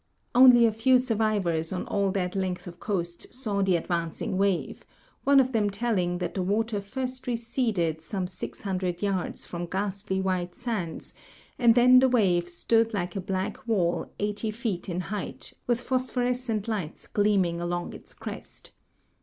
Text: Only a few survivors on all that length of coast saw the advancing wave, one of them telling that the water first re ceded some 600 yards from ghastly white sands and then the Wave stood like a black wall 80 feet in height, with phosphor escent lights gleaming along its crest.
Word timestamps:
Only 0.33 0.65
a 0.65 0.71
few 0.71 0.97
survivors 0.97 1.71
on 1.71 1.85
all 1.85 2.09
that 2.13 2.35
length 2.35 2.65
of 2.65 2.79
coast 2.79 3.31
saw 3.31 3.61
the 3.61 3.75
advancing 3.75 4.35
wave, 4.35 4.83
one 5.25 5.39
of 5.39 5.51
them 5.51 5.69
telling 5.69 6.17
that 6.17 6.33
the 6.33 6.41
water 6.41 6.81
first 6.81 7.27
re 7.27 7.35
ceded 7.35 8.01
some 8.01 8.25
600 8.25 9.03
yards 9.03 9.45
from 9.45 9.67
ghastly 9.67 10.19
white 10.19 10.55
sands 10.55 11.13
and 11.59 11.75
then 11.75 11.99
the 11.99 12.09
Wave 12.09 12.49
stood 12.49 12.95
like 12.95 13.15
a 13.15 13.21
black 13.21 13.67
wall 13.67 14.11
80 14.17 14.49
feet 14.49 14.89
in 14.89 15.01
height, 15.01 15.53
with 15.67 15.79
phosphor 15.81 16.23
escent 16.23 16.67
lights 16.67 17.05
gleaming 17.05 17.61
along 17.61 17.93
its 17.93 18.15
crest. 18.15 18.71